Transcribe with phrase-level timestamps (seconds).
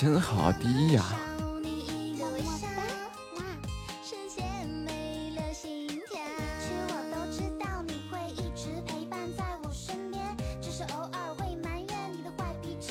[0.00, 1.04] 真好，第一呀！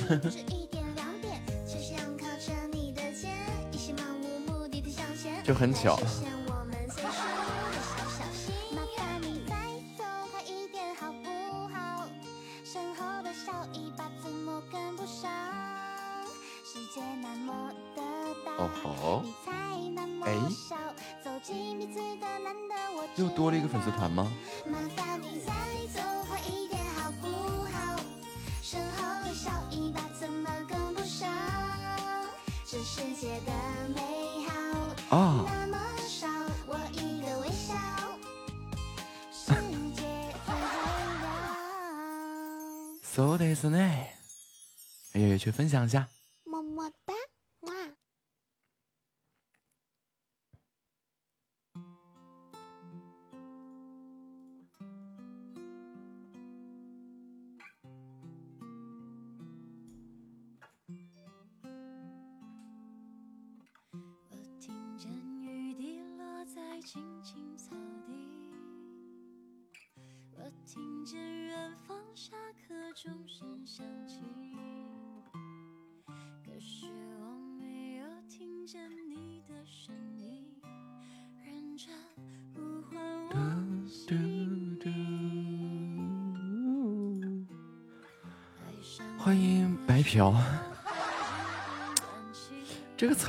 [5.44, 6.00] 就很巧。
[45.60, 46.09] 分享一下。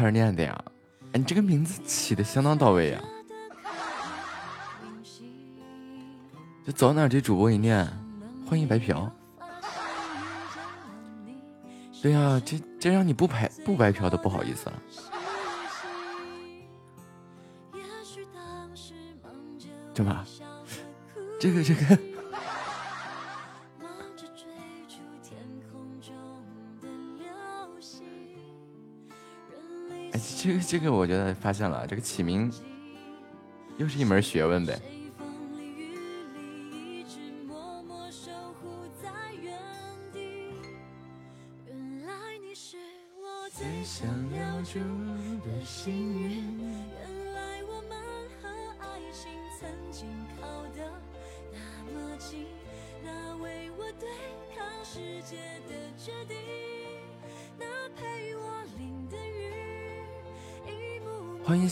[0.01, 0.65] 词儿念的呀？
[1.13, 3.03] 哎，你这个名字起的相当到位呀！
[6.65, 7.87] 就走哪这主播一念，
[8.49, 9.13] 欢迎白嫖。
[12.01, 14.83] 对呀，这这让你不白不白嫖都不好意思了。
[19.93, 20.25] 对吧？
[21.39, 22.10] 这个这个。
[30.43, 32.51] 这个这个，我觉得发现了，这个起名
[33.77, 34.81] 又是一门学问呗。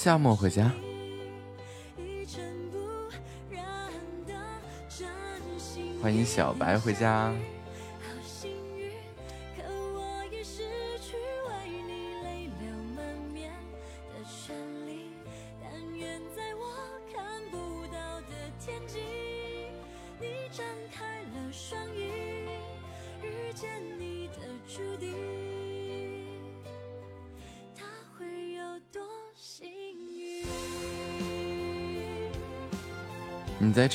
[0.09, 0.73] 夏末回家，
[6.01, 7.31] 欢迎小白回家。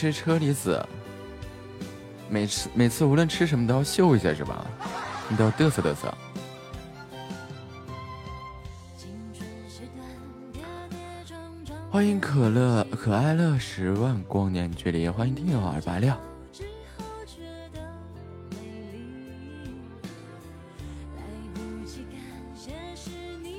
[0.04, 0.86] 吃车厘子，
[2.30, 4.66] 每次每次无论吃什么都要秀一下是吧？
[5.30, 6.14] 你都要嘚瑟嘚瑟。
[11.90, 16.14] 欢迎可乐可爱乐十万光年距离，欢迎听友二八六，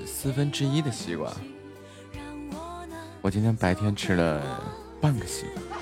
[0.04, 1.33] 四分之一的西瓜。
[3.22, 4.43] 我今天白天吃了
[5.00, 5.74] 半个西瓜。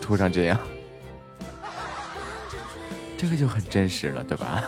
[0.00, 0.58] 涂成这样，
[3.16, 4.64] 这个就很真实了，对吧？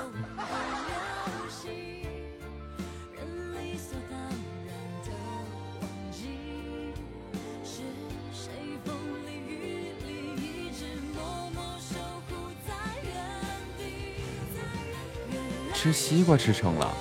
[15.72, 16.95] 吃西瓜吃撑了，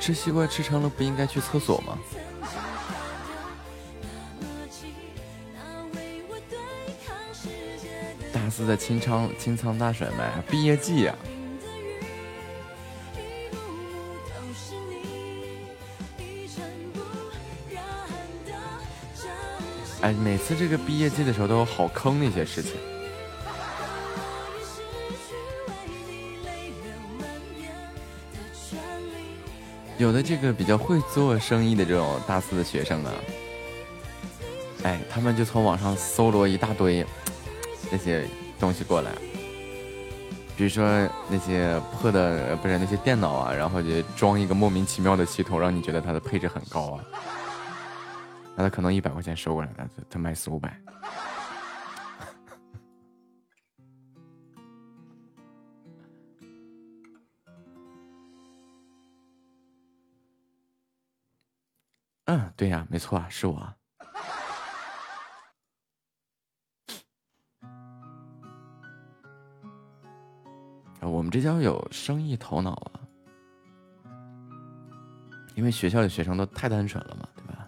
[0.00, 1.98] 吃西瓜吃撑了，不应该去厕所吗？
[8.56, 11.14] 是在清仓清仓大甩卖毕业季呀！
[20.02, 22.72] 哎，每次这个毕业季的时候都有好坑的一些事情，
[29.98, 33.12] 有的这个比较会做生意的这种大四的学生啊，
[34.84, 37.04] 哎，他们就从网上搜罗一大堆
[37.90, 38.28] 那些
[38.64, 39.12] 东西过来，
[40.56, 40.82] 比如说
[41.28, 47.04] 那些破的，不是那些电脑啊，然后就装一个莫名其妙的系统，让你觉得它的配置很高啊。
[48.56, 50.80] 那他可能一百块钱收过来的，他卖四五百。
[62.24, 63.74] 嗯，对呀，没错啊，是我。
[71.24, 73.00] 们这叫有生意头脑啊，
[75.54, 77.66] 因为学校的学生都太单纯了嘛，对吧？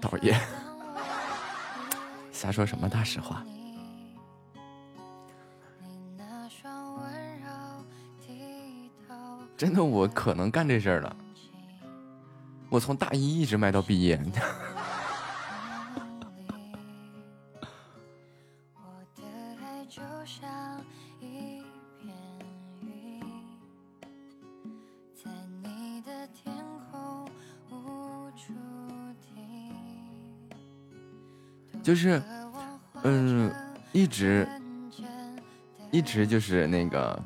[0.00, 0.38] 导演，
[2.30, 3.42] 瞎说什么大实话？
[9.56, 11.16] 真的，我可能干这事儿了。
[12.68, 14.20] 我从大一一直卖到毕业。
[31.80, 32.22] 就是，
[33.02, 33.50] 嗯，
[33.92, 34.46] 一直，
[35.90, 37.18] 一直就是那个，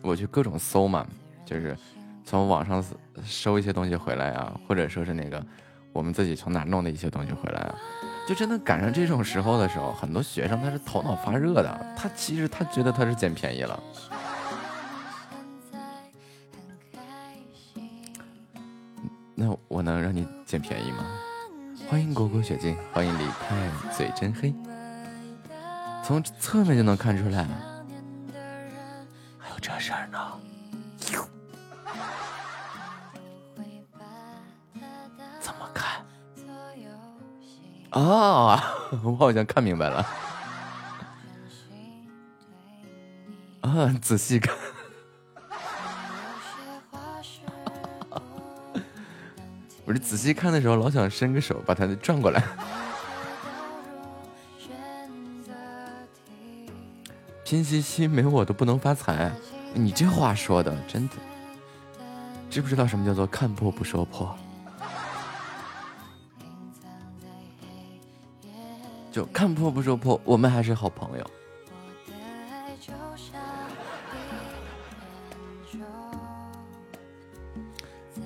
[0.00, 1.04] 我去各种搜嘛，
[1.44, 1.76] 就是
[2.24, 2.80] 从网上
[3.24, 5.44] 收一些东西回来啊，或者说是那个
[5.92, 7.74] 我们自己从哪弄的一些东西回来啊，
[8.28, 13.82] 就真的赶上这种时候的时候，很多学生他是头脑发热的，他其实他觉得他是捡便宜了。
[19.34, 21.06] 那我能让你捡便宜吗？
[21.88, 24.52] 欢迎果果雪静，欢迎离开嘴真黑，
[26.02, 27.46] 从侧面就能看出来，
[38.00, 38.62] 啊，
[39.02, 40.06] 我好像看明白了。
[43.60, 44.54] 啊，仔细看。
[49.84, 52.42] 我这仔细看的时候，老想伸个手把它转过来。
[57.44, 59.32] 拼夕夕没我都不能发财，
[59.72, 61.14] 你这话说的真的，
[62.50, 64.36] 知不知道什么叫做看破不说破？
[69.18, 71.26] 就看破不说破，我们还是好朋友。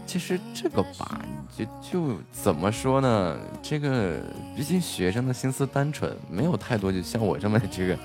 [0.07, 1.19] 其实这个吧。
[1.57, 3.39] 就就怎么说呢？
[3.63, 4.21] 这个
[4.55, 7.99] 毕竟学生的心思单纯，没有太多就像我这么这个，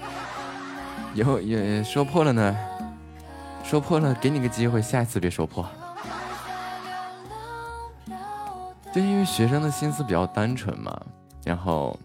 [1.13, 2.55] 以后也说破了呢，
[3.65, 5.65] 说破了给你个机会，下一次别说破。
[8.93, 10.97] 就因为学生的心思比较单纯嘛，
[11.43, 11.97] 然后，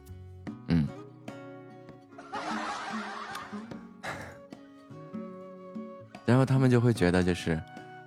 [6.32, 7.60] 然后他们就会觉得就是。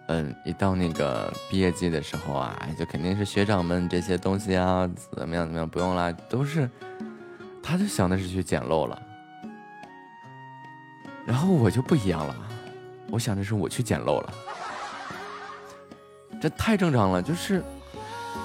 [0.07, 4.88] 嗯，一到那个毕业季的时候啊，就肯定是学长们这些东西啊，
[5.18, 6.70] 怎么样怎么样，不用啦，都是，
[7.63, 9.01] 他就想的是去捡漏了。
[11.25, 12.36] 然后我就不一样了，
[13.10, 14.34] 我想的是我去捡漏了，
[16.39, 17.63] 这太正常了，就是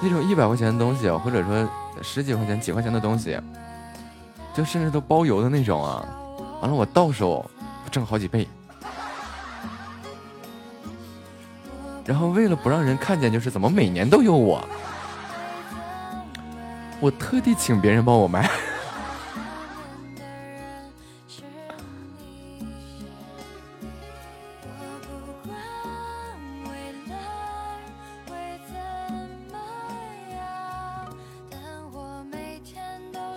[0.00, 1.68] 那种一百块钱的东西，或者说
[2.00, 3.38] 十几块钱、几块钱的东西，
[4.54, 6.02] 就甚至都包邮的那种啊，
[6.62, 7.44] 完了我到手
[7.90, 8.48] 挣好几倍。
[12.04, 14.66] 然后为了不让人看见，就是怎么每年都有我，
[17.00, 18.50] 我特地请别人帮我买。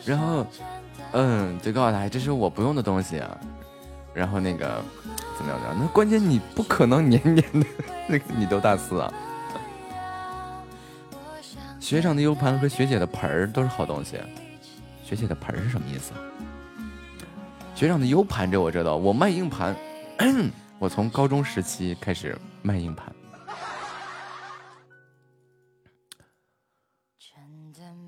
[0.05, 0.46] 然后，
[1.12, 3.38] 嗯，就告诉他这是我不用的东西啊。
[4.13, 4.82] 然后那个。
[5.36, 5.60] 怎么样？
[5.79, 7.65] 那关键你不可能年年的，
[8.07, 9.13] 那你都大四啊。
[11.79, 14.17] 学长的 U 盘和学姐的盆儿都是好东西。
[15.03, 16.13] 学姐的盆儿是什么意思？
[17.75, 19.75] 学长的 U 盘这我知道，我卖硬盘，
[20.79, 23.13] 我从高中时期开始卖硬盘。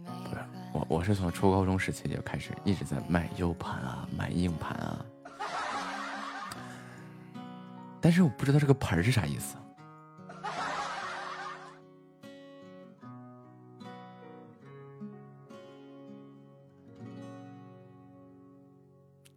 [0.05, 0.39] 不是，
[0.71, 5.05] 我我是从初高中时期就开始一直在卖 U 盘啊，卖硬盘啊。
[7.99, 9.57] 但是我不知道这个盆是啥意思。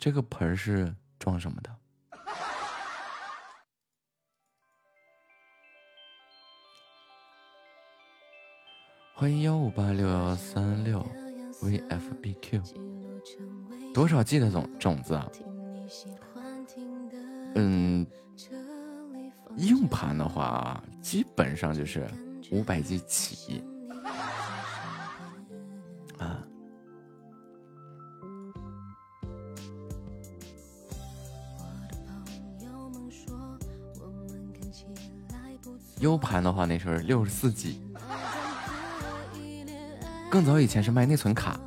[0.01, 1.75] 这个盆是装什么的？
[9.13, 11.05] 欢迎幺五八六幺三六
[11.61, 12.63] vfbq，
[13.93, 15.29] 多少 G 的种种子啊？
[17.57, 18.07] 嗯，
[19.57, 22.09] 硬盘的话，基本上就是
[22.53, 23.65] 五百 G 起。
[36.01, 37.81] ，U 盘的话，那时候六十四 G。
[40.31, 41.59] 更早以前是卖内存卡，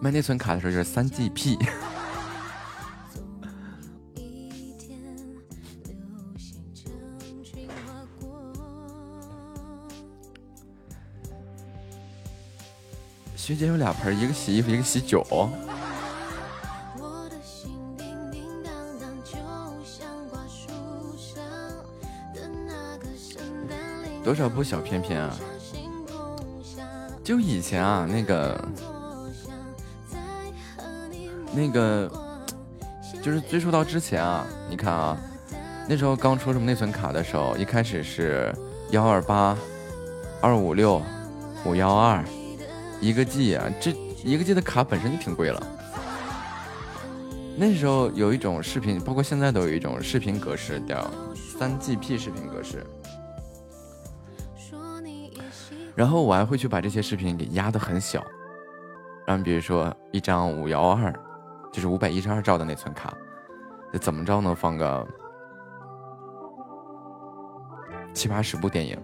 [0.00, 1.58] 卖内存卡的时候就是三 G P。
[13.36, 15.22] 学姐有俩盆，一个洗衣服，一个洗脚。
[24.24, 25.36] 多少部小片片啊？
[27.22, 28.68] 就以前啊，那个，
[31.54, 32.10] 那个，
[33.22, 35.16] 就是追溯到之前啊，你看啊，
[35.88, 38.54] 那时候刚出什么内存卡的时候，一开始是
[38.90, 39.56] 幺二八、
[40.40, 41.02] 二五六、
[41.64, 42.24] 五幺二，
[43.00, 45.66] 一个 G 啊，这一个 G 的卡本身就挺贵了。
[47.56, 51.10] 那时候有一种视频，包括现在都有一种视频格式叫
[51.58, 52.84] 三 GP 视频格式。
[55.96, 58.24] 然后我还会去把这些视频给压的很小，
[59.26, 61.12] 然后比如说一张五幺二，
[61.72, 63.14] 就是五百一十二兆的内存卡，
[64.00, 65.06] 怎么着能放个
[68.12, 68.98] 七八十部电影？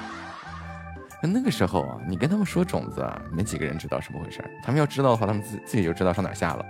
[1.22, 6.64] 那个时候啊，你跟他们说种子，没几个人知道什么回事他们要知道的话，他们自自己就知道上哪下了。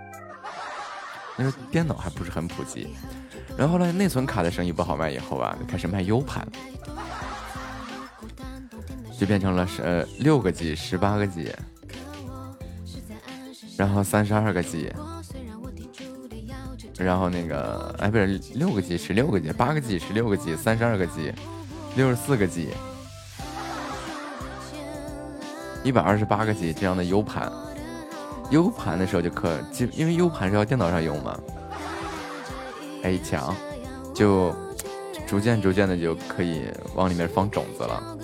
[1.37, 2.95] 那时候电脑还不是很普及，
[3.57, 6.47] 然后呢，内存卡的生意不好卖以后啊，就开始卖 U 盘。
[9.21, 11.55] 就变成了十呃六个 G、十八个 G，
[13.77, 14.91] 然后三十二个 G，
[16.97, 21.35] 然后那个哎不是六个 G、十六个 G、八个 G、十六个 G、三十二个 G、
[21.97, 22.71] 六十四个 G、
[25.85, 27.53] 一百二十八个 G 这样的 U 盘
[28.51, 31.39] ，U 盘的时候就可就因为 U 盘是要电脑上用嘛，
[33.03, 33.55] 哎强，
[34.15, 34.51] 就
[35.27, 36.63] 逐渐逐渐的就可以
[36.95, 38.17] 往里面放种子了。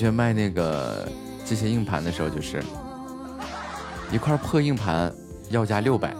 [0.00, 1.06] 学卖那个
[1.44, 2.64] 这些硬盘的时候，就是
[4.10, 5.14] 一块破硬盘
[5.50, 6.16] 要价六百，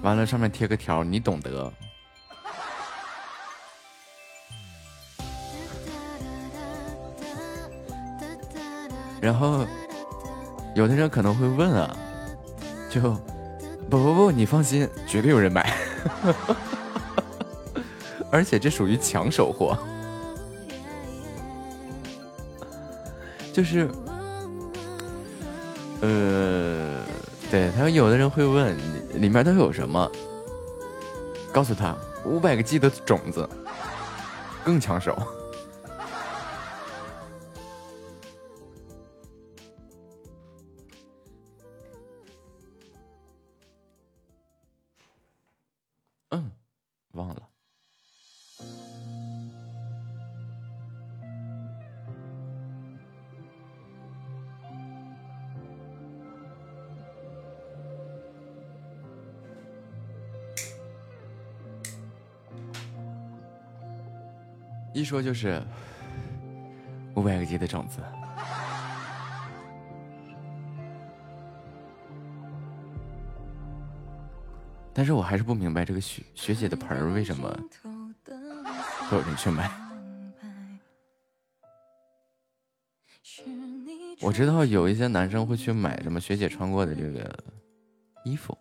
[0.00, 1.72] 完了上面贴个条，你懂得。
[9.20, 9.66] 然后
[10.76, 11.96] 有的人可能会问啊，
[12.88, 13.00] 就
[13.90, 15.76] 不不不，你放心，绝对有人买，
[18.30, 19.76] 而且这属于抢手货。
[23.56, 23.88] 就是，
[26.02, 27.00] 呃，
[27.50, 28.76] 对，他说有的人会问
[29.14, 30.12] 里面都有什么，
[31.50, 31.96] 告诉他
[32.26, 33.48] 五百个 G 的种子
[34.62, 35.16] 更抢手。
[65.06, 65.62] 说就是
[67.14, 68.00] 五百个 G 的种子，
[74.92, 77.48] 但是我还是不明白这个学学姐的盆儿为什么
[79.08, 79.70] 会有人去买。
[84.20, 87.32] 我知道有一些男生会去买什么学姐穿过的这个
[88.24, 88.58] 衣服。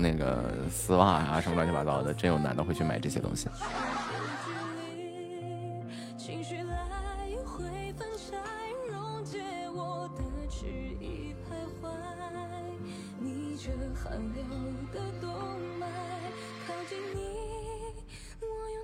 [0.00, 3.48] 那个丝袜啊，什么乱七八糟的，真有男的会去买这些东西。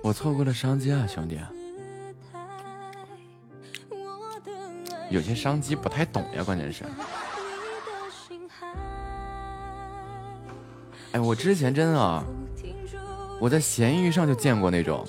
[0.03, 1.39] 我错过了商机啊，兄弟！
[5.09, 6.83] 有些商机不太懂呀，关键是。
[11.13, 12.23] 哎，我之前真的啊，
[13.39, 15.07] 我在闲鱼上就见过那种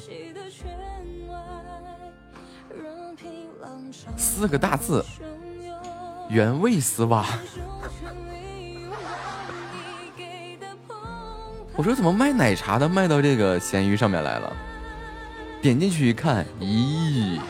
[4.16, 5.04] 四个大字
[6.30, 7.26] “原味丝袜”。
[11.76, 14.52] 我说怎么卖奶茶的卖到这个闲鱼上面来了？
[15.60, 17.40] 点进去一看，咦！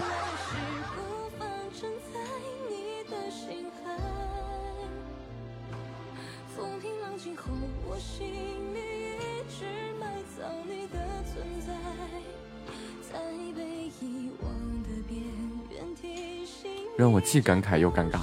[16.96, 18.20] 让我既感慨又尴尬，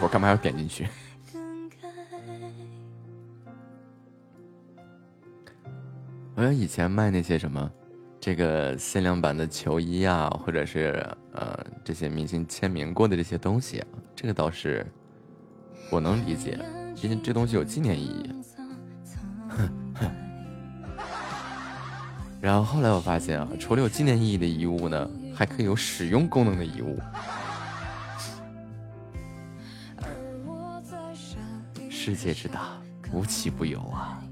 [0.00, 0.88] 我干嘛要点进去？
[6.34, 7.70] 我像以前卖那些什么，
[8.20, 11.02] 这个限量版的球衣啊，或者是
[11.32, 13.82] 呃这些明星签名过的这些东西，
[14.14, 14.86] 这个倒是
[15.90, 16.58] 我能理解，
[16.94, 18.30] 毕竟这东西有纪念意义。
[22.38, 26.98] 然后后来我发现啊，除了有纪念意义的遗物呢，还可以有使用功能的遗物。
[32.06, 32.80] 世界之大，
[33.12, 34.22] 无奇不有啊！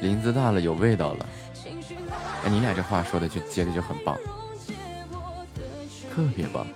[0.00, 1.28] 林子大了，有味道了。
[2.44, 4.18] 哎，你俩这话说的就接的就很棒，
[6.12, 6.66] 特别棒。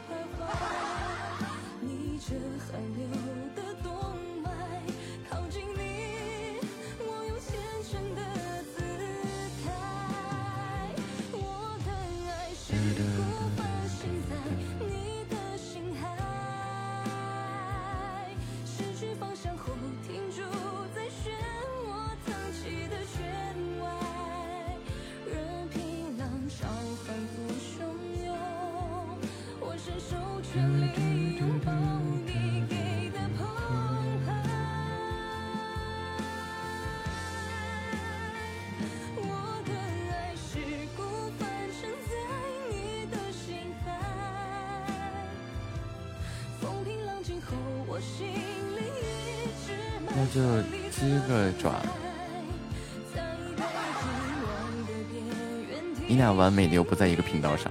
[56.72, 57.70] 完美的又不在一个频道上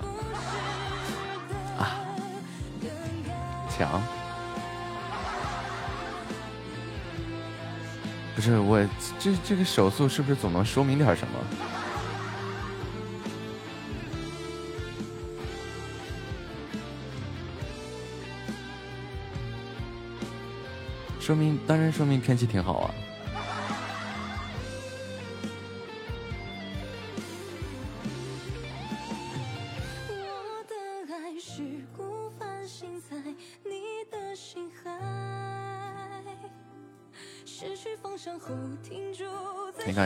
[1.77, 1.97] 啊！
[3.69, 4.01] 强，
[8.35, 8.79] 不是我
[9.19, 11.33] 这这个手速是不是总能说明点什么？
[21.19, 22.93] 说明当然说明天气挺好啊。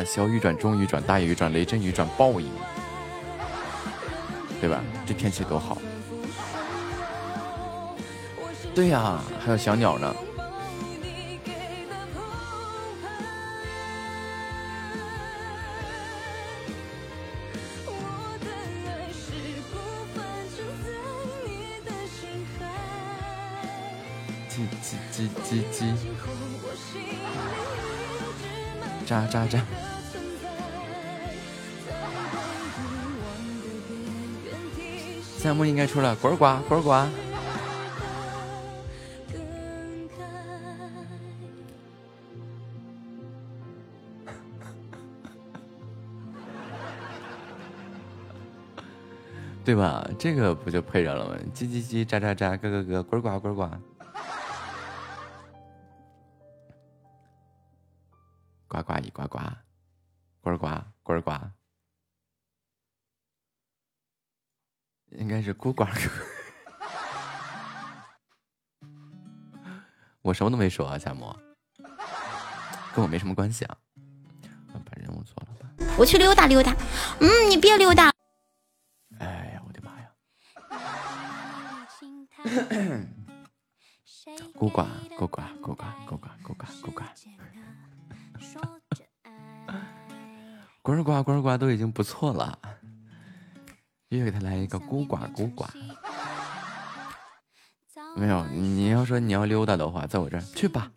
[0.06, 2.46] 小雨转，中雨转，大雨转，雷阵雨转，暴雨，
[4.62, 4.82] 对吧？
[5.06, 5.78] 这天气多好。
[8.76, 10.16] 对呀，还有小鸟呢。
[35.88, 36.94] 出来，滚呱滚呱。
[49.66, 50.08] 对吧？
[50.20, 51.36] 这个不就配上了吗？
[51.54, 53.68] 叽叽叽，喳喳喳，咯咯咯，滚呱滚呱。
[53.68, 53.95] 呱
[65.66, 65.90] 孤寡
[70.22, 71.36] 我什么都没说啊，夏沫，
[72.94, 73.76] 跟我没什么关系啊。
[74.72, 75.68] 把任务做了吧。
[75.98, 76.72] 我去溜达溜达。
[77.20, 78.12] 嗯，你别溜达。
[79.18, 80.08] 哎呀，我的妈呀！
[84.54, 84.86] 孤寡，
[85.18, 87.06] 孤寡，孤寡，孤寡，孤寡，孤寡。
[90.84, 92.60] 呱呱呱呱都已经不错了，
[94.18, 95.68] 又给他来一个孤寡孤寡。
[98.18, 100.92] 没有，你要说你要溜达的话，在我这儿去吧。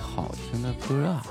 [0.00, 1.22] 好听的歌啊。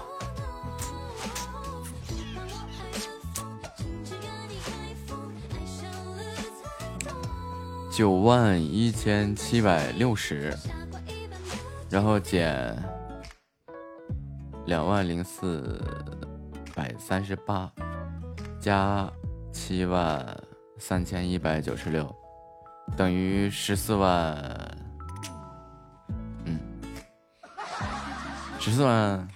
[7.91, 10.55] 九万一千七百六十，
[11.89, 12.77] 然后减。
[14.65, 15.83] 两万零四
[16.75, 17.71] 百三十八
[18.61, 19.11] 加
[19.51, 20.23] 七万
[20.77, 22.15] 三千一百九十六，
[22.95, 24.77] 等于十四万，
[28.69, 29.27] 十四万，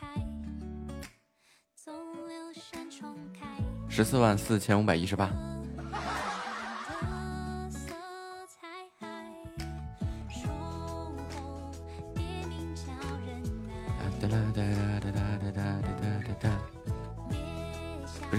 [3.90, 5.32] 十四万四千五百一十八。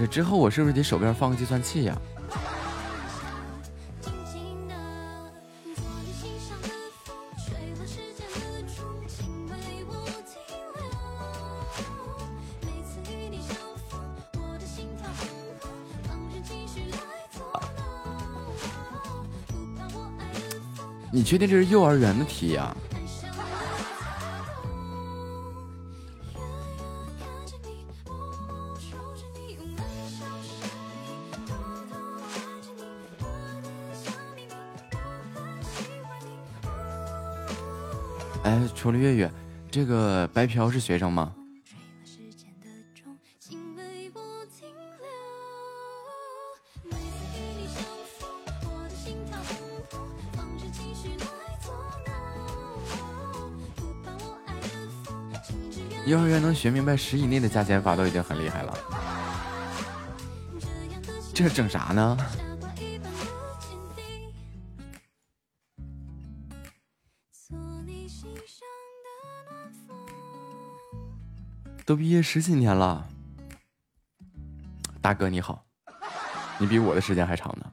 [0.09, 2.01] 之后我是不是得手边放个计算器呀？
[2.14, 2.14] 你
[21.25, 22.73] 确定这是幼儿园的题呀？
[38.75, 39.31] 除了月月，
[39.71, 41.33] 这个白嫖是学生吗？
[56.05, 58.77] 幼儿园能学明白十以内的加减法都已经很厉害了，
[61.33, 62.17] 这整啥呢？
[71.83, 73.07] 都毕业十几年了，
[75.01, 75.65] 大哥你好，
[76.59, 77.71] 你比我的时间还长呢。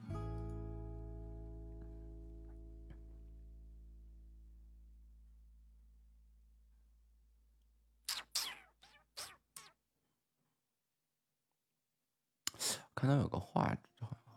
[13.03, 13.75] 看到有个画，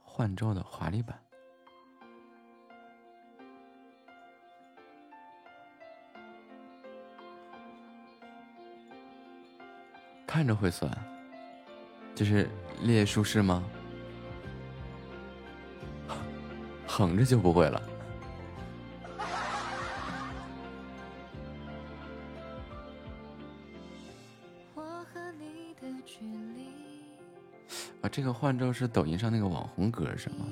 [0.02, 1.16] 换周的华丽版。
[10.26, 10.90] 看着会酸，
[12.12, 12.50] 这是
[12.82, 13.62] 列竖式吗？
[16.88, 17.80] 横着就不会了。
[28.16, 30.46] 这个换之后是抖音上那个网红歌是吗？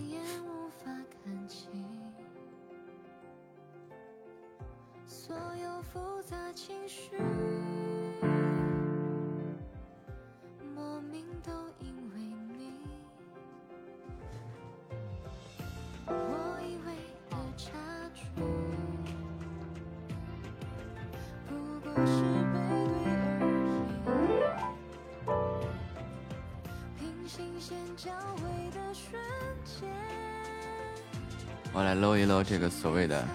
[32.85, 33.27] 所谓的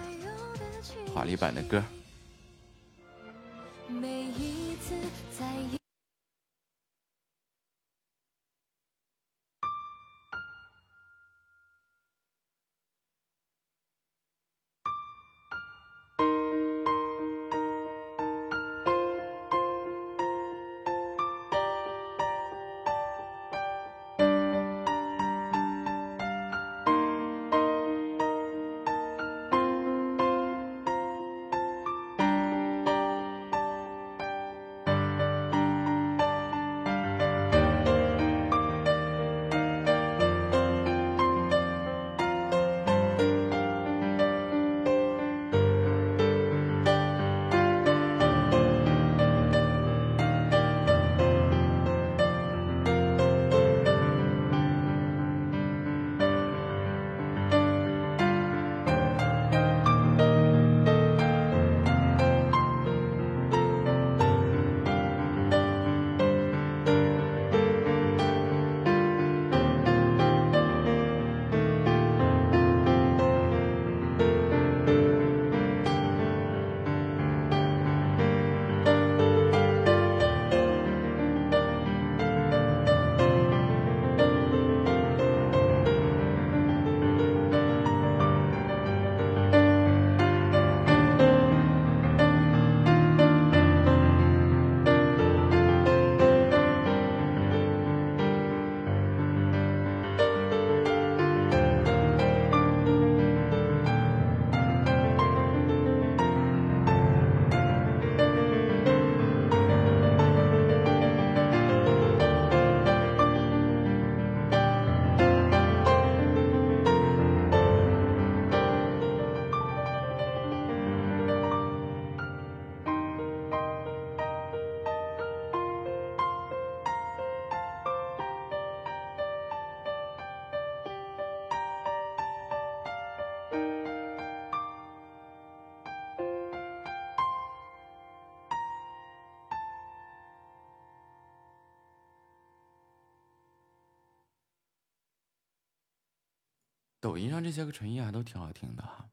[147.10, 149.10] 抖音上这些个纯音还都挺好听的哈。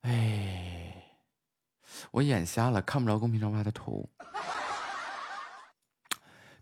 [0.00, 1.18] 哎，
[2.10, 4.08] 我眼瞎了，看不着公屏上发的图。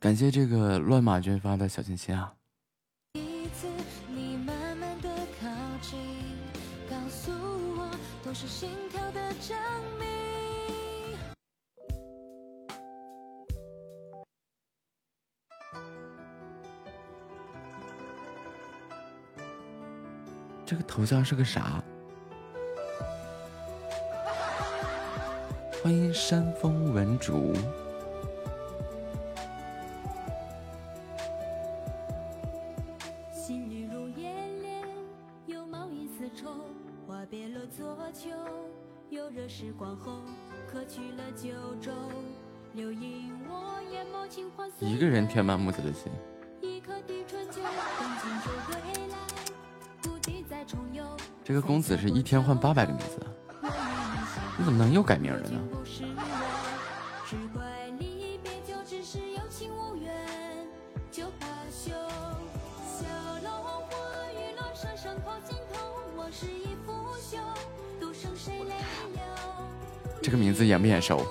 [0.00, 2.34] 感谢这个乱马军发的小心心啊。
[20.72, 21.84] 这个头像是个啥？
[25.82, 27.52] 欢迎山峰文竹。
[44.80, 46.10] 一个人填满木子的心。
[51.44, 53.18] 这个公子是一天换八百个名字，
[54.56, 55.58] 你怎么能又改名了呢？
[70.22, 71.26] 这个名字眼不眼熟？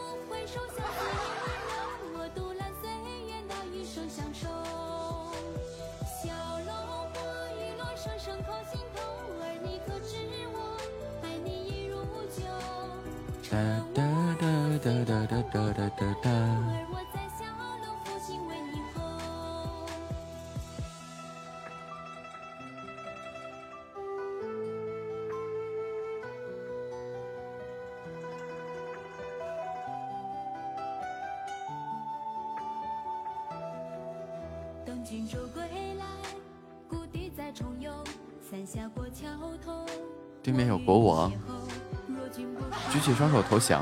[43.62, 43.74] 起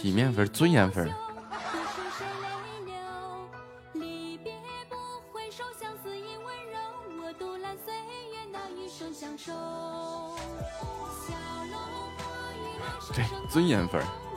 [0.00, 1.12] 体面分、尊严分。
[13.14, 14.27] 对，尊严分。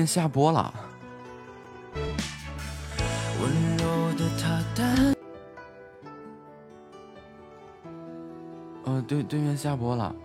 [0.00, 0.72] 面下播了。
[8.84, 10.16] 哦，对，对面下播了。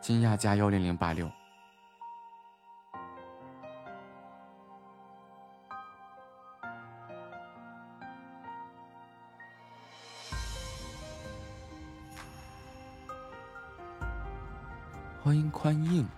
[0.00, 1.30] 惊讶加幺零零八六。
[15.28, 16.17] 欢迎宽硬。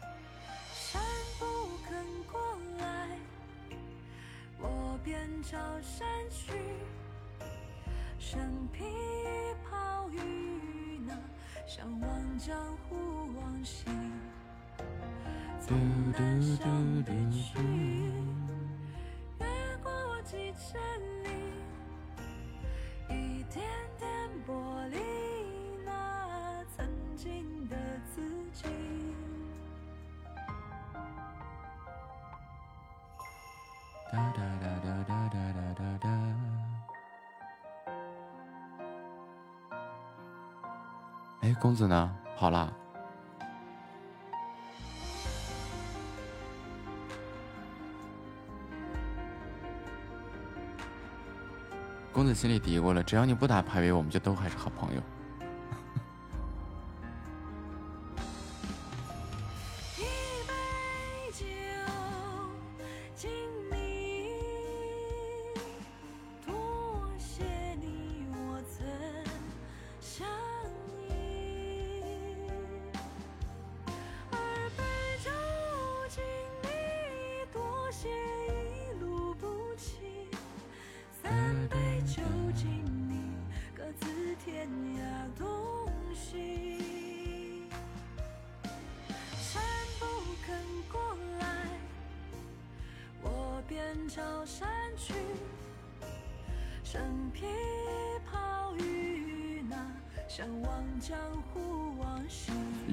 [41.61, 42.11] 公子呢？
[42.35, 42.73] 好啦。
[52.11, 55.01] 公子心里嘀咕了：只要你不打排位，我们就都还是好朋友。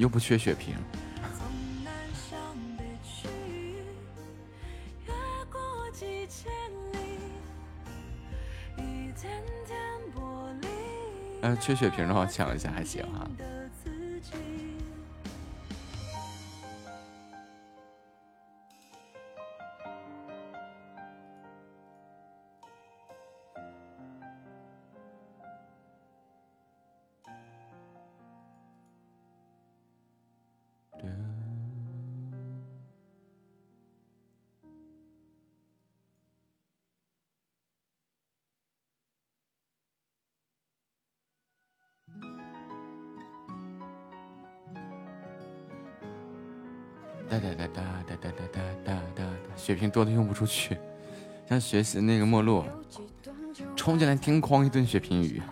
[0.08, 0.74] 又不缺血瓶。
[11.42, 13.04] 呃，缺血瓶的话抢一下还行
[47.28, 49.24] 哒哒哒哒哒哒哒哒哒哒。
[49.54, 50.78] 血瓶多的用不出去，
[51.48, 52.64] 像学习那个陌路，
[53.76, 55.42] 冲进来叮咣一顿血瓶雨。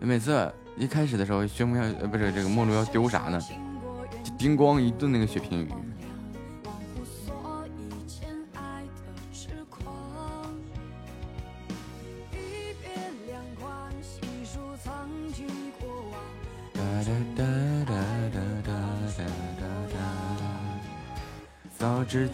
[0.00, 3.38] 每次一开始的时候宣布要呃不是这个陌路要丢啥呢，
[4.36, 5.72] 叮咣一顿那个血瓶雨。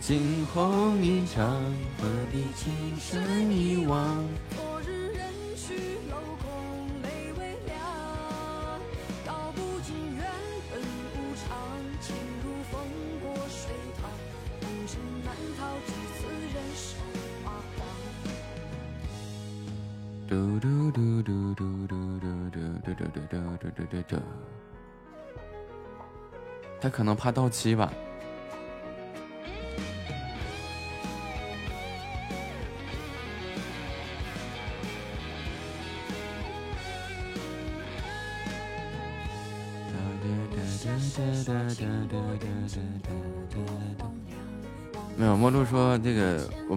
[0.06, 1.50] 惊鸿一场，
[1.96, 4.22] 何必情深一往？
[4.50, 7.74] 昨日人去楼空，泪微凉。
[9.24, 10.26] 道不尽缘
[10.70, 10.78] 分
[11.14, 11.56] 无常，
[12.02, 12.78] 情如风
[13.22, 14.10] 过水淌，
[14.60, 17.00] 红尘难逃几次人生
[17.42, 17.46] 彷
[17.78, 17.80] 徨。
[20.28, 23.32] 嘟嘟嘟嘟嘟嘟嘟嘟嘟嘟嘟
[23.70, 24.12] 嘟嘟嘟。
[26.78, 27.90] 他可能怕到期吧。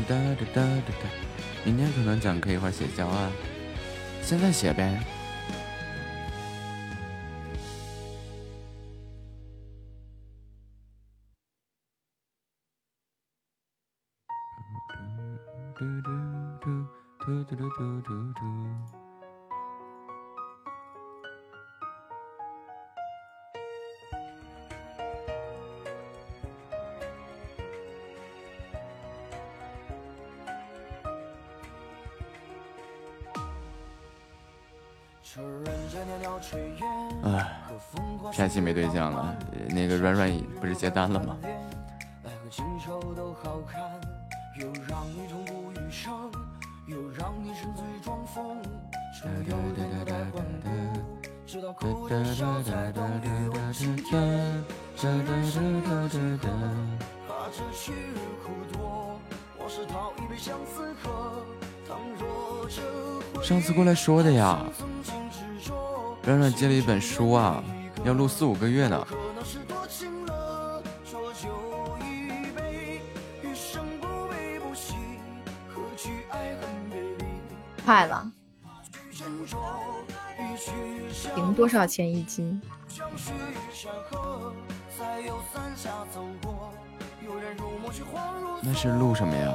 [0.00, 1.08] 哒哒哒哒哒哒。
[1.64, 3.30] 明天可能讲可以一块写教案，
[4.22, 5.04] 现在写呗。
[15.74, 16.10] 嘟嘟
[16.60, 16.68] 嘟
[17.18, 19.07] 嘟嘟嘟嘟嘟嘟嘟。
[38.58, 39.36] 山西没对象了，
[39.68, 40.28] 那个软软
[40.60, 41.36] 不是接单了吗？
[63.40, 64.58] 上次过来说的呀。
[66.24, 67.62] 软软接了一本书啊，
[68.08, 69.06] 要录四五个月呢。
[77.84, 78.32] 快了，
[81.36, 82.58] 赢多少钱一斤？
[88.62, 89.52] 那是录什么呀？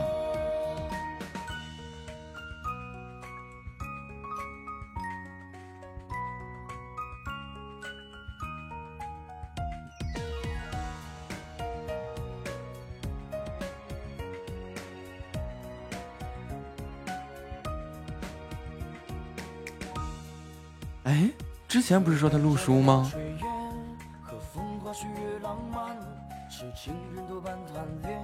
[21.93, 23.11] 前不是说他录书吗？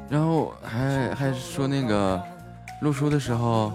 [0.10, 2.20] 然后还还说那个
[2.82, 3.72] 录书的时候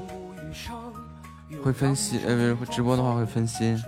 [1.62, 3.80] 会分心，呃，不是直播的话会分心。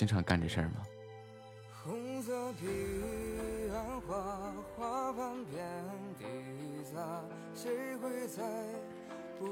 [0.00, 0.80] 经常干这事儿吗？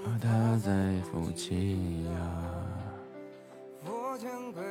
[0.02, 2.10] 怕他在夫妻呀。
[3.84, 4.62] 佛前跪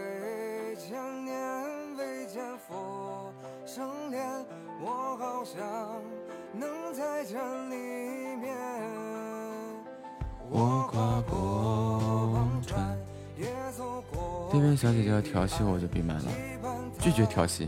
[0.77, 1.35] 千年
[1.95, 3.31] 未见佛
[3.63, 4.43] 生怜，
[4.81, 5.61] 我好想
[6.53, 8.57] 能再见你一面。
[10.49, 11.46] 我跨过
[14.57, 16.23] 对面小姐姐要调戏我我，就闭麦了，
[16.99, 17.67] 拒绝调戏。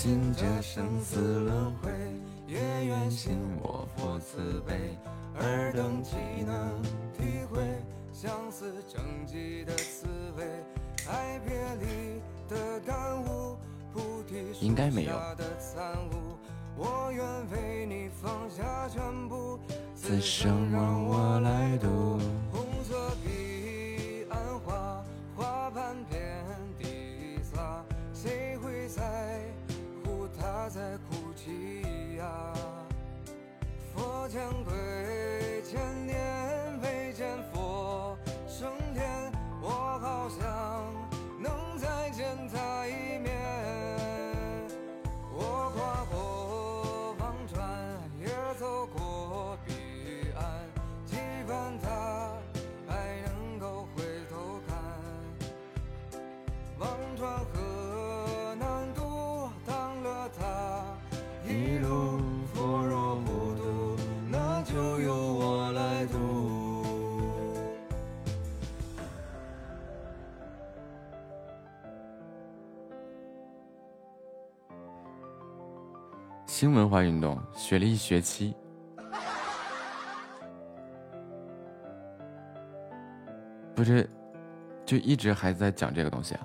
[0.00, 1.90] 信这生死轮回
[2.46, 4.96] 也愿信我佛慈悲
[5.40, 6.14] 尔等岂
[6.46, 6.80] 能
[7.12, 7.60] 体会
[8.12, 10.44] 相思成疾的滋味
[11.10, 13.56] 爱别离的感悟
[13.92, 14.72] 菩提树
[15.02, 16.38] 下的参悟
[16.76, 19.58] 我愿为你放下全部
[19.96, 21.07] 此生让我
[76.58, 78.52] 新文化运动学了一学期，
[83.76, 84.10] 不是，
[84.84, 86.44] 就一直还在讲这个东西啊。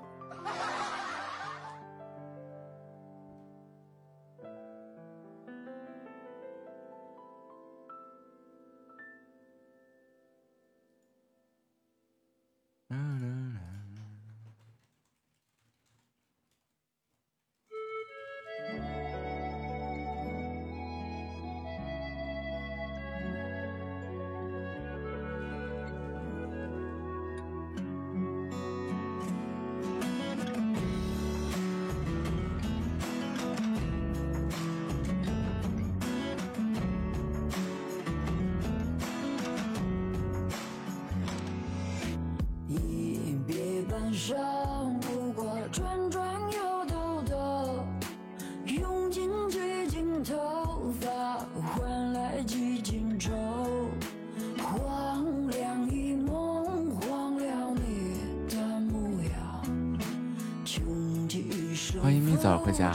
[62.03, 62.91] 欢迎蜜枣回家。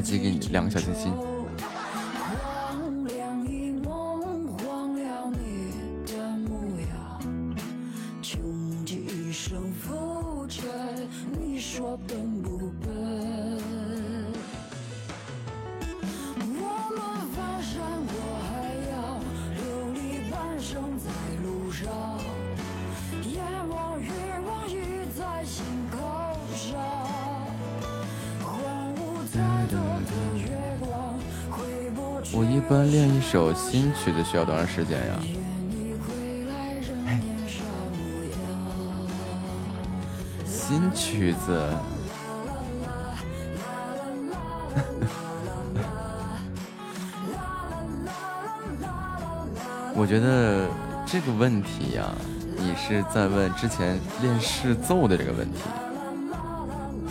[0.00, 1.29] 直接给你两个小心心。
[33.30, 35.14] 首新曲子需要多长时间呀？
[40.44, 41.72] 新曲子，
[49.94, 50.66] 我觉得
[51.06, 52.10] 这个问题呀，
[52.58, 55.60] 你是在问之前练试奏的这个问题。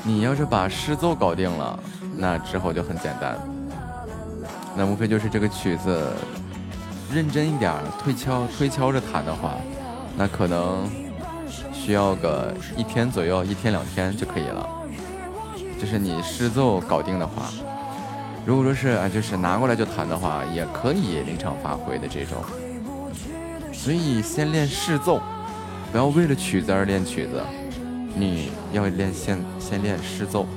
[0.04, 1.80] 你要是把试奏搞定了，
[2.18, 3.40] 那之后就很简单。
[4.80, 6.14] 那无非就是这个曲子，
[7.14, 9.58] 认真一点推敲推敲着弹的话，
[10.16, 10.90] 那可能
[11.74, 14.66] 需要个一天左右，一天两天就可以了。
[15.78, 17.50] 就是你试奏搞定的话，
[18.46, 22.42] 如果说是啊，就是拿过来就弹的话，也可以临场发挥的这种。
[23.74, 25.22] 所以先练试奏，
[25.92, 27.44] 不要为了曲子而练曲子，
[28.16, 30.48] 你要练先先练试奏。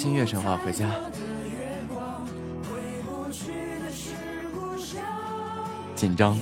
[0.00, 0.86] 新月神话回家，
[5.96, 6.38] 紧张。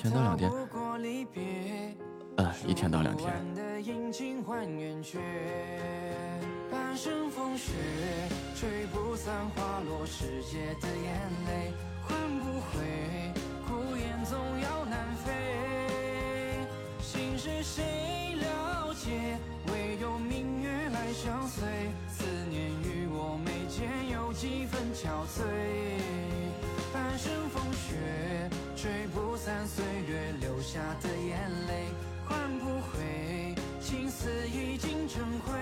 [0.00, 0.50] 天到两天，
[2.36, 3.32] 哎，一天到两天，
[6.70, 7.72] 半生风雪
[8.54, 11.72] 吹不散花落时节的眼泪，
[12.02, 13.32] 唤不回
[13.66, 15.32] 孤雁总要南飞。
[17.00, 19.36] 心事谁了解，
[19.72, 21.66] 唯有明月来相随。
[22.08, 25.77] 思念与我眉间有几分憔悴。
[30.70, 31.86] 下的眼泪
[32.28, 35.54] 换不回，青丝已经成灰。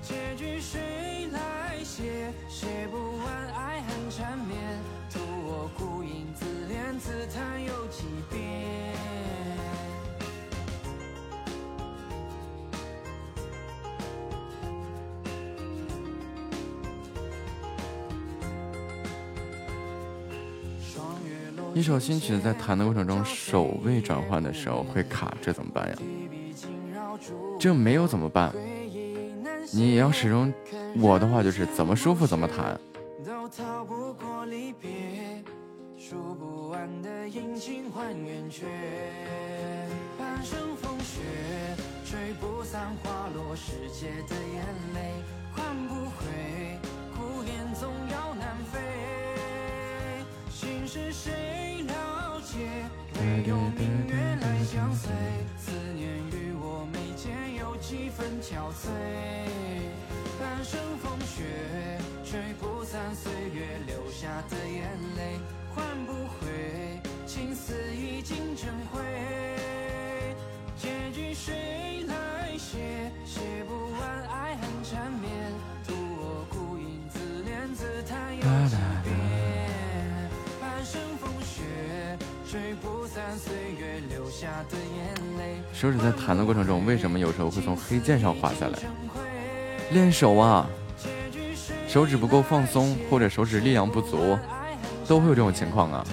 [0.00, 2.32] 结局谁来写？
[2.48, 4.56] 写不完爱恨缠绵，
[5.10, 6.96] 徒我孤影自怜。
[7.00, 8.81] 自叹又几遍。
[21.74, 25.96] 一首新曲子在弹的过程中，首位转换的时候会卡，这怎么办呀？
[27.58, 28.52] 这没有怎么办？
[29.72, 30.52] 你要始终，
[31.00, 32.78] 我的话就是怎么舒服怎么弹。
[33.24, 34.90] 都逃不过离别。
[35.96, 38.66] 数不完的阴晴换圆缺。
[40.18, 41.20] 半生风雪
[42.04, 44.62] 吹不散，花落时节的眼
[44.94, 45.14] 泪。
[45.54, 46.78] 换不回，
[47.16, 49.01] 孤雁总要南飞。
[50.62, 52.56] 情是谁了解？
[53.18, 55.10] 唯有明月来相随，
[55.58, 58.86] 思念与我眉间有几分憔悴。
[60.38, 65.40] 半生风雪，吹不散岁月留下的眼泪，
[65.74, 66.46] 换不回
[67.26, 69.00] 青丝已经成灰。
[70.76, 71.91] 结局谁？
[85.72, 88.78] 手指在弹的过程中，为什么有时候会从黑键上滑下来？
[89.90, 90.68] 练手啊，
[91.88, 94.38] 手指不够放松，或者手指力量不足，
[95.06, 96.06] 都会有这种情况啊。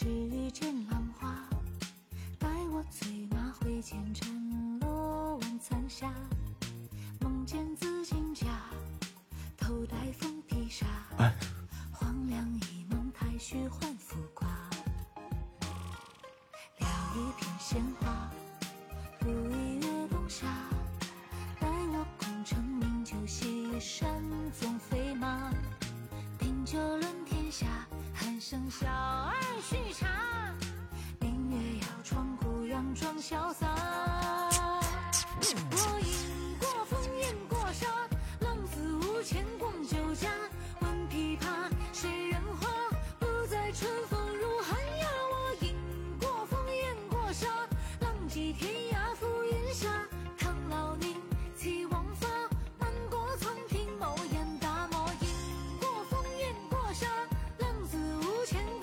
[0.00, 0.50] 指一
[0.88, 1.46] 浪花，
[2.38, 6.10] 待我催马挥剑斩落晚残霞。
[7.20, 8.46] 梦见紫金甲，
[9.58, 10.86] 头戴凤披纱。
[11.92, 14.48] 黄粱一梦太虚幻浮夸，
[16.78, 18.30] 撩一片鲜花，
[19.18, 20.46] 布一月冬夏。
[21.60, 24.18] 待我功成名就，西山
[24.58, 25.52] 纵飞马，
[26.38, 27.66] 定就论天下，
[28.14, 29.09] 喊声笑。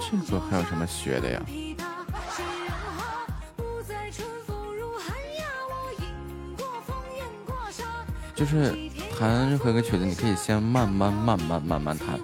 [0.09, 1.41] 这个还有什么学的呀，
[8.33, 8.73] 就是
[9.19, 12.17] 弹任何一个曲子，你可以先慢慢、慢慢、慢慢弹，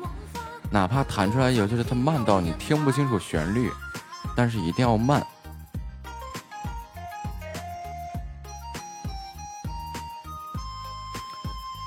[0.71, 3.69] 哪怕弹出来有就是它慢到你听不清楚旋律，
[4.34, 5.21] 但是一定要慢。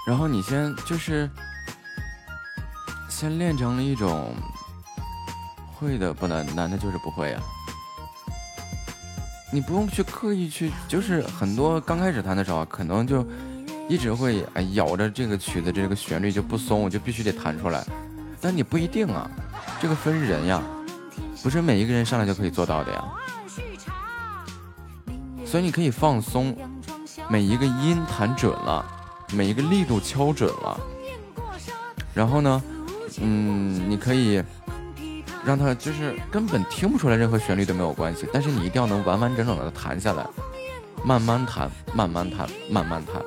[0.06, 1.30] 然后你先就是
[3.08, 4.34] 先练成了一种。
[5.78, 7.40] 会的不难，难的就是不会呀。
[9.52, 13.24] 你不用去刻意去，就是很多刚开始弹的时候，可能就
[13.88, 17.86] 一直会哎咬着这个曲子这个旋律就不松，我就必须得弹出来。
[18.40, 19.30] 但你不一定啊，
[19.80, 20.62] 这个分人呀，
[21.42, 23.04] 不是每一个人上来就可以做到的呀。
[25.44, 26.56] 所以你可以放松，
[27.28, 28.84] 每一个音弹准了，
[29.32, 30.80] 每一个力度敲准了，
[32.12, 32.62] 然后呢，
[33.20, 34.42] 嗯，你可以。
[35.46, 40.26] 让他就是根本听不出来任何旋律都没有关系，但是你一定要能完完整整的弹下来，
[41.04, 43.22] 慢慢弹，慢慢弹，慢慢弹。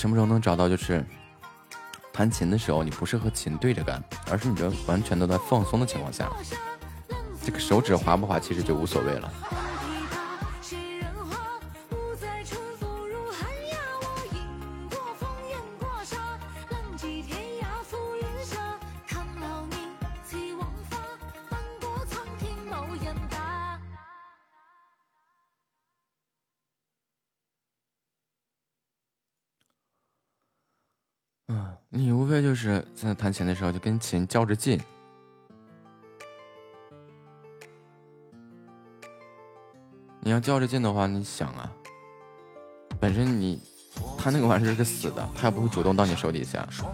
[0.00, 0.66] 什么时候能找到？
[0.66, 1.04] 就是
[2.10, 6.26] 弹琴的时候，你不是和琴对着干，而是你这完全都在放松的情况下，
[7.44, 9.30] 这个手指滑不滑其实就无所谓了。
[33.40, 34.78] 琴的时候，就跟琴较着劲。
[40.20, 41.72] 你要较着劲的话，你想啊，
[43.00, 43.58] 本身你
[44.18, 46.68] 他那个玩意儿是个死的，他也不会主动到你手底下。
[46.68, 46.84] 哎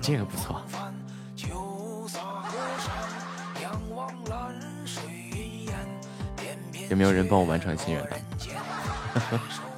[0.00, 0.62] 这个不错。
[6.88, 8.18] 有没有人帮我完成心愿的？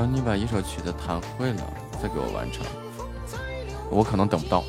[0.00, 1.62] 等你把一首曲子弹会了，
[2.02, 2.64] 再给我完成，
[3.90, 4.64] 我可能等不到。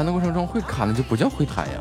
[0.00, 1.74] 弹的过程中会卡，那就不叫会弹呀。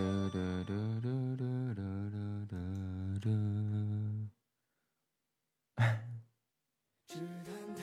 [0.00, 0.72] 哒哒哒
[1.02, 1.44] 哒哒
[1.76, 1.82] 哒
[2.48, 2.56] 哒
[3.20, 3.28] 哒，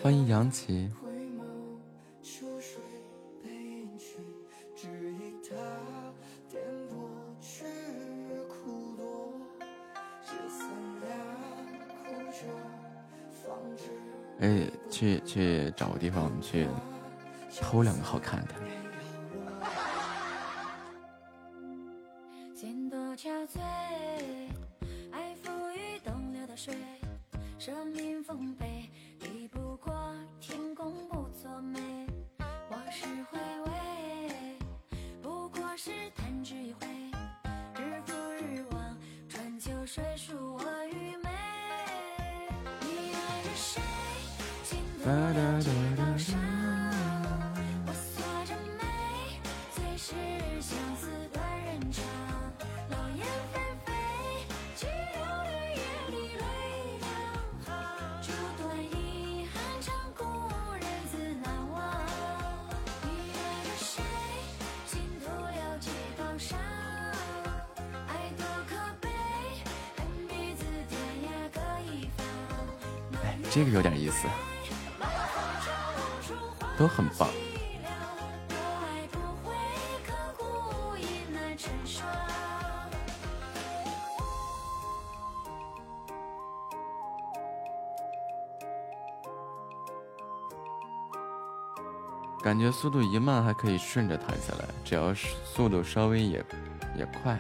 [0.02, 0.90] 欢迎杨琪。
[14.40, 16.68] 哎，去去找个地方，去
[17.62, 18.56] 偷两个好看的。
[92.80, 96.46] 速度一慢还可以顺着弹下来，只要是速度稍微也
[96.96, 97.36] 也快，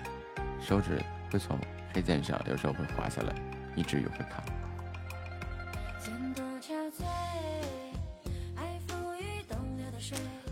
[0.59, 0.99] 手指
[1.31, 1.55] 会从
[1.93, 3.35] 黑键上有时候会滑下来，
[3.75, 4.43] 以至于会卡。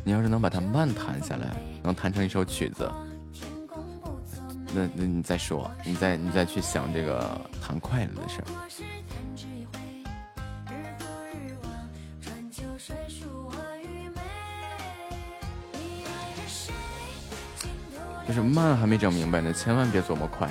[0.03, 2.87] 你要是能把它慢弹下来，能弹成一首曲子，
[4.71, 8.45] 那那你再说，你再你再去想这个弹快了的事儿。
[18.27, 20.49] 就是慢还没整明白呢，千万别琢磨快。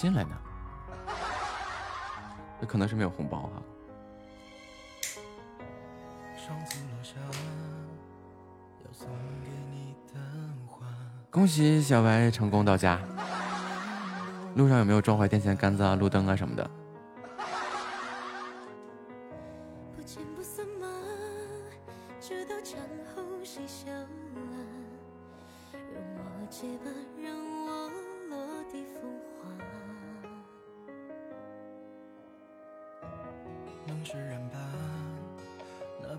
[0.00, 0.30] 进来呢？
[2.58, 3.62] 这可能是没有红包哈。
[11.30, 12.98] 恭喜小白成功到家。
[14.54, 16.70] 路上有没有撞坏电线杆子啊、路灯啊什么的？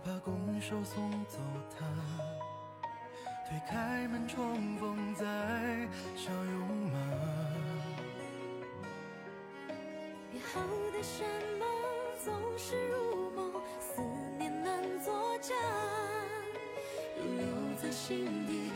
[0.04, 1.38] 把拱手送走
[1.78, 1.86] 他，
[3.48, 5.26] 推开门重逢在
[6.16, 6.98] 小拥马。
[10.34, 10.60] 约好
[10.92, 11.28] 的山
[11.60, 11.68] 盟
[12.24, 14.02] 总是如梦，思
[14.40, 15.54] 念难作假，
[17.18, 17.46] 留
[17.80, 18.71] 在心底。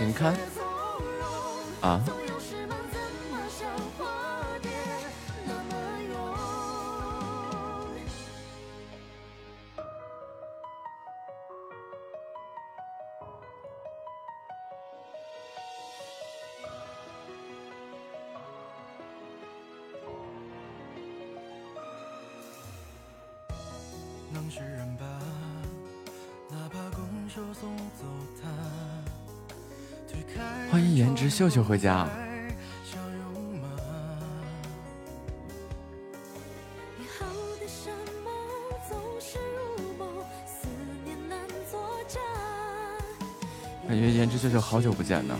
[0.00, 0.14] 欢
[31.40, 32.06] 秀秀回家。
[43.88, 45.34] 感觉颜值秀秀好久不见呢。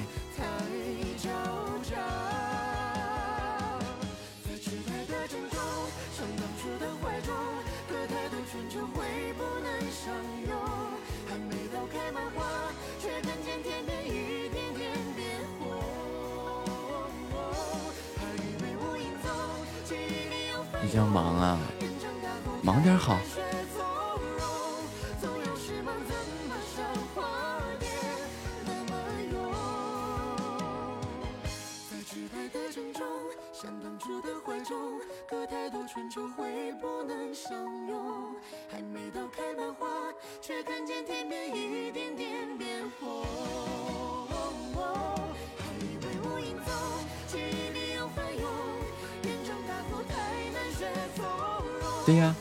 [52.11, 52.35] 对呀，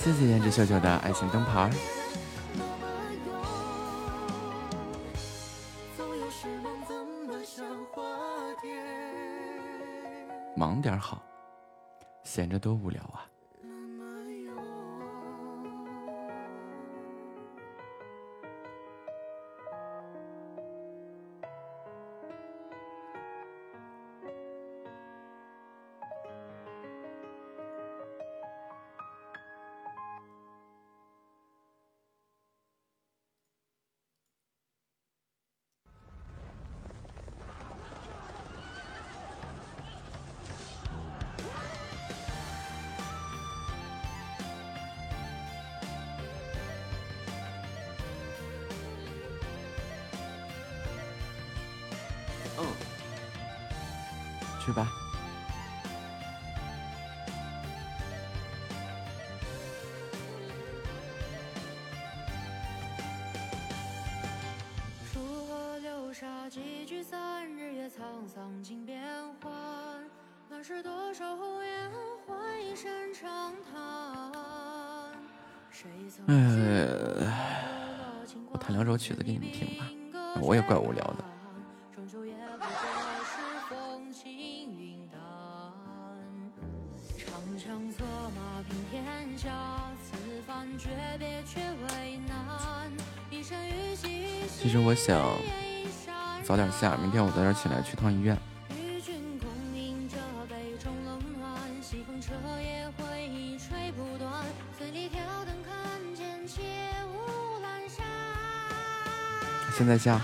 [0.00, 1.70] 谢谢颜值秀秀的爱情灯牌。
[10.56, 11.22] 忙点好，
[12.24, 13.27] 闲着多无聊啊。
[94.68, 95.34] 其实我想
[96.44, 98.36] 早点下，明天我早点起来去趟医院。
[109.74, 110.20] 现在下。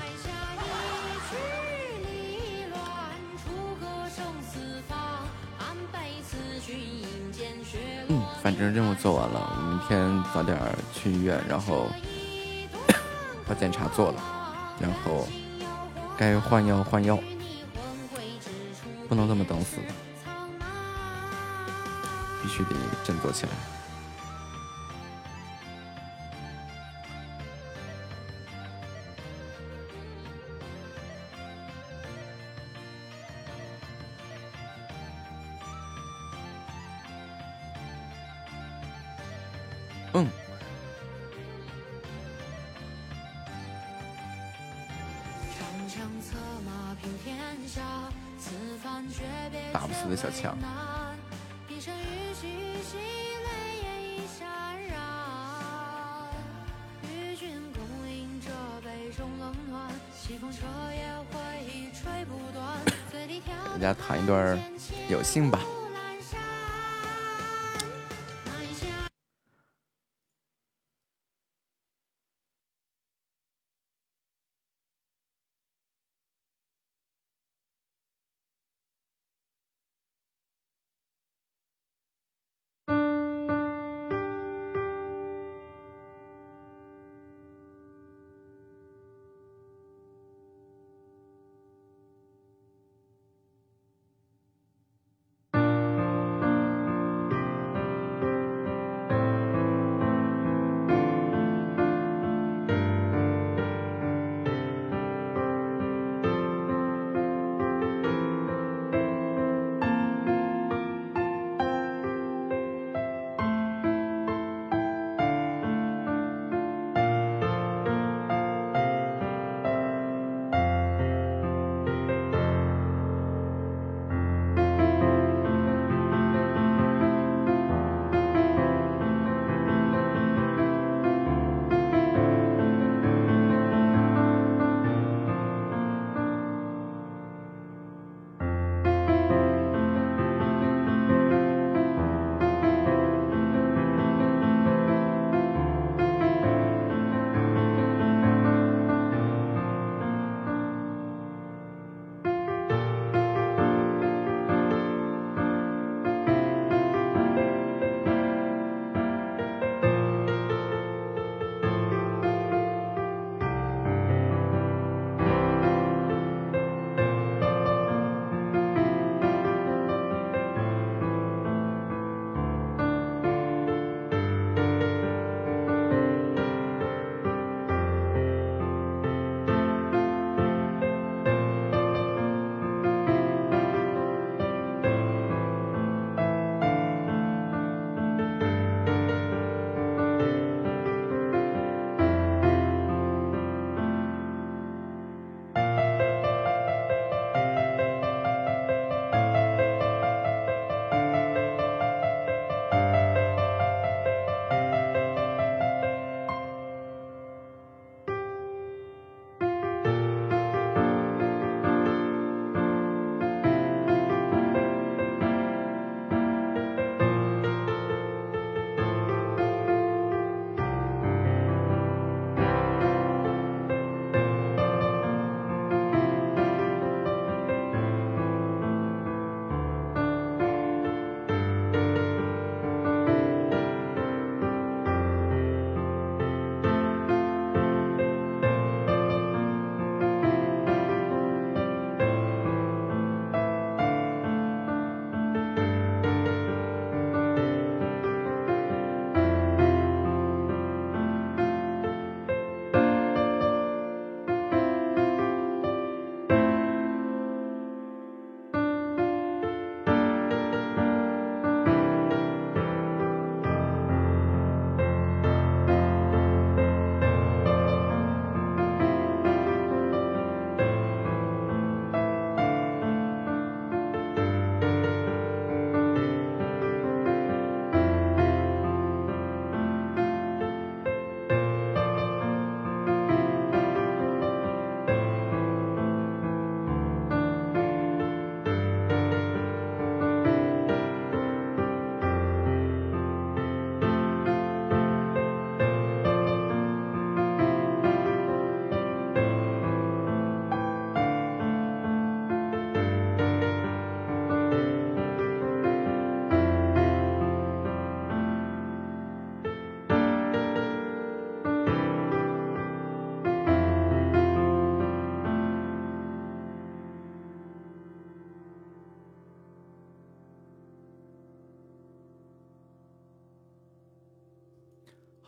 [8.08, 10.54] 嗯，反正任务做完了，明天早点
[10.92, 11.86] 去医院，然后
[13.48, 14.22] 把检查做了，
[14.80, 15.26] 然后
[16.16, 17.18] 该换药换药，
[19.08, 19.78] 不能这么等死，
[22.42, 22.70] 必须得
[23.04, 23.52] 振作起来。
[65.34, 65.63] 信吧。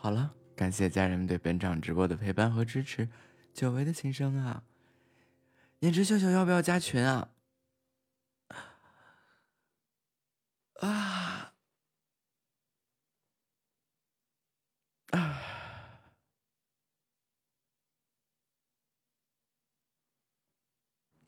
[0.07, 3.09] 好了，感谢家人们对本场直播的陪伴和支持，
[3.53, 4.63] 久违的琴声啊！
[5.79, 7.33] 颜值秀秀要不要加群啊？
[10.75, 11.53] 啊
[15.11, 15.41] 啊！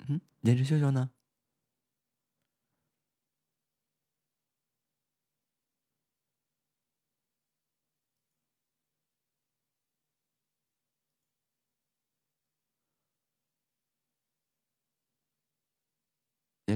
[0.07, 1.11] 嗯，颜值秀秀呢？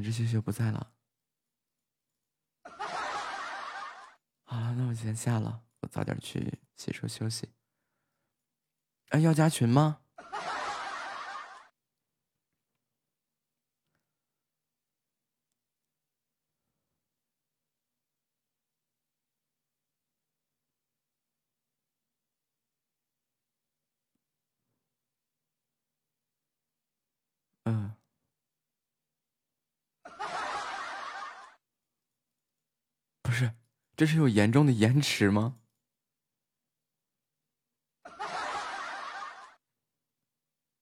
[0.04, 0.92] 这秀秀不在了。
[4.44, 7.50] 好了，那我先下了，我早点去洗漱休息。
[9.10, 10.02] 哎，要加群吗？
[27.66, 27.96] 嗯。
[33.22, 33.52] 不是，
[34.04, 35.58] 这是有严重的延迟吗？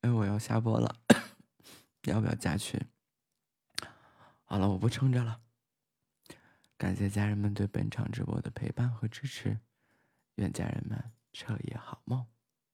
[0.02, 1.03] 哎，我要下播了，
[2.06, 2.84] 要不要加群？
[4.45, 5.39] 好了，我不撑着了。
[6.80, 9.60] 感谢家人们对本场直播的陪伴和支持，
[10.38, 12.26] 愿家人们彻夜好梦，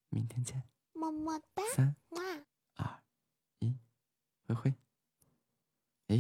[0.07, 0.63] 明天见。
[0.93, 1.61] 么么哒。
[1.75, 1.93] 三、
[2.77, 3.03] 二、
[3.59, 3.77] 一，
[4.45, 4.73] 灰灰。
[6.07, 6.17] 哎，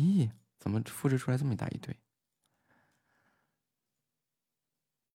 [0.59, 1.97] 怎么复制出来这么一大一堆？